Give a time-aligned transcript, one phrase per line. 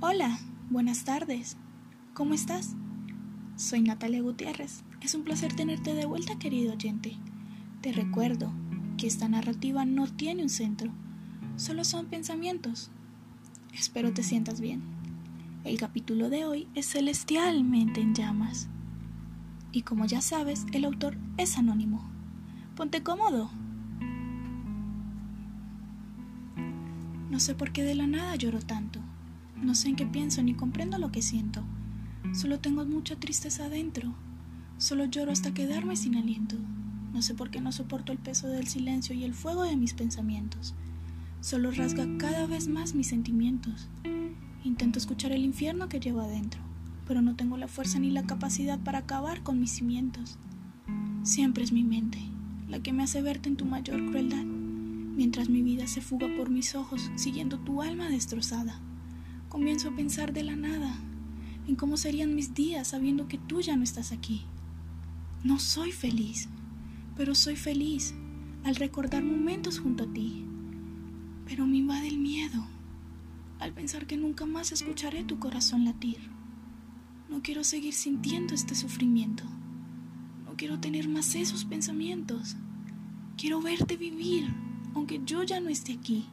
[0.00, 0.38] Hola,
[0.70, 1.56] buenas tardes.
[2.14, 2.76] ¿Cómo estás?
[3.56, 4.84] Soy Natalia Gutiérrez.
[5.00, 7.16] Es un placer tenerte de vuelta, querido oyente.
[7.80, 8.52] Te recuerdo
[8.96, 10.92] que esta narrativa no tiene un centro,
[11.56, 12.92] solo son pensamientos.
[13.74, 14.84] Espero te sientas bien.
[15.64, 18.68] El capítulo de hoy es Celestialmente en llamas.
[19.72, 22.08] Y como ya sabes, el autor es anónimo.
[22.76, 23.50] Ponte cómodo.
[27.30, 29.00] No sé por qué de la nada lloro tanto.
[29.62, 31.62] No sé en qué pienso ni comprendo lo que siento.
[32.32, 34.14] Solo tengo mucha tristeza adentro.
[34.78, 36.56] Solo lloro hasta quedarme sin aliento.
[37.12, 39.94] No sé por qué no soporto el peso del silencio y el fuego de mis
[39.94, 40.74] pensamientos.
[41.40, 43.88] Solo rasga cada vez más mis sentimientos.
[44.64, 46.60] Intento escuchar el infierno que llevo adentro,
[47.06, 50.38] pero no tengo la fuerza ni la capacidad para acabar con mis cimientos.
[51.22, 52.18] Siempre es mi mente
[52.68, 56.50] la que me hace verte en tu mayor crueldad, mientras mi vida se fuga por
[56.50, 58.80] mis ojos siguiendo tu alma destrozada.
[59.48, 60.94] Comienzo a pensar de la nada
[61.66, 64.44] en cómo serían mis días sabiendo que tú ya no estás aquí.
[65.42, 66.50] No soy feliz,
[67.16, 68.14] pero soy feliz
[68.64, 70.44] al recordar momentos junto a ti.
[71.46, 72.66] Pero me invade el miedo
[73.58, 76.18] al pensar que nunca más escucharé tu corazón latir.
[77.30, 79.44] No quiero seguir sintiendo este sufrimiento.
[80.44, 82.56] No quiero tener más esos pensamientos.
[83.38, 84.52] Quiero verte vivir,
[84.94, 86.26] aunque yo ya no esté aquí.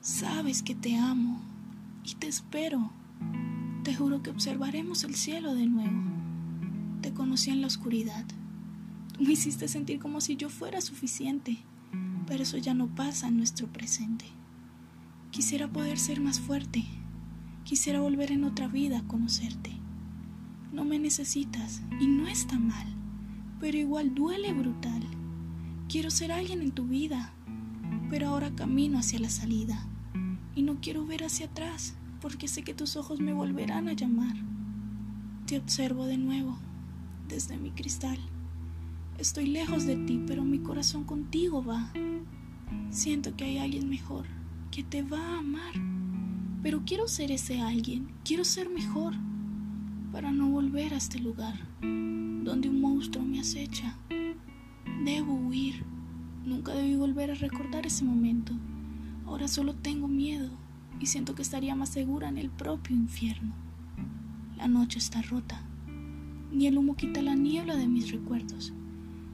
[0.00, 1.51] Sabes que te amo
[2.04, 2.90] y te espero.
[3.84, 6.02] Te juro que observaremos el cielo de nuevo.
[7.00, 8.24] Te conocí en la oscuridad.
[9.16, 11.58] Tú me hiciste sentir como si yo fuera suficiente,
[12.26, 14.24] pero eso ya no pasa en nuestro presente.
[15.30, 16.84] Quisiera poder ser más fuerte.
[17.64, 19.72] Quisiera volver en otra vida a conocerte.
[20.72, 22.86] No me necesitas y no está mal,
[23.60, 25.02] pero igual duele brutal.
[25.88, 27.34] Quiero ser alguien en tu vida,
[28.10, 29.86] pero ahora camino hacia la salida
[30.54, 34.36] y no quiero ver hacia atrás porque sé que tus ojos me volverán a llamar.
[35.46, 36.56] Te observo de nuevo
[37.28, 38.18] desde mi cristal.
[39.18, 41.92] Estoy lejos de ti, pero mi corazón contigo va.
[42.90, 44.26] Siento que hay alguien mejor
[44.70, 45.74] que te va a amar,
[46.62, 49.14] pero quiero ser ese alguien, quiero ser mejor
[50.12, 53.96] para no volver a este lugar donde un monstruo me acecha.
[55.04, 55.84] Debo huir.
[56.44, 58.52] Nunca debí volver a recordar ese momento.
[59.32, 60.50] Ahora solo tengo miedo
[61.00, 63.54] y siento que estaría más segura en el propio infierno.
[64.58, 65.58] La noche está rota.
[66.52, 68.74] Ni el humo quita la niebla de mis recuerdos.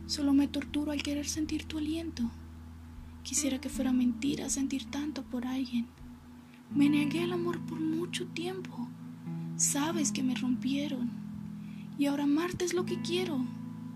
[0.07, 2.31] Solo me torturo al querer sentir tu aliento.
[3.25, 5.89] Quisiera que fuera mentira sentir tanto por alguien.
[6.73, 8.87] Me negué al amor por mucho tiempo.
[9.57, 11.11] Sabes que me rompieron.
[11.99, 13.45] Y ahora amarte es lo que quiero.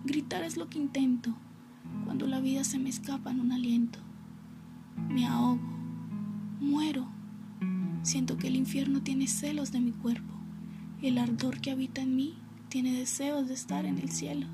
[0.05, 1.33] Gritar es lo que intento.
[2.05, 4.01] Cuando la vida se me escapa en un aliento.
[5.09, 5.82] Me ahogo
[6.63, 7.09] Muero.
[8.03, 10.33] Siento que el infierno tiene celos de mi cuerpo
[11.01, 14.47] y el ardor que habita en mí tiene deseos de estar en el cielo.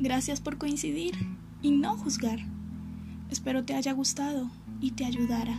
[0.00, 1.14] Gracias por coincidir
[1.62, 2.40] y no juzgar.
[3.30, 4.50] Espero te haya gustado
[4.80, 5.56] y te ayudara.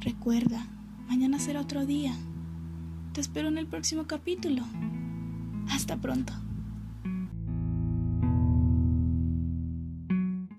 [0.00, 0.66] Recuerda,
[1.08, 2.14] mañana será otro día.
[3.12, 4.62] Te espero en el próximo capítulo.
[5.68, 6.32] Hasta pronto.